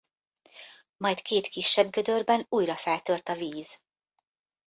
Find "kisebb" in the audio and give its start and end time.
1.47-1.91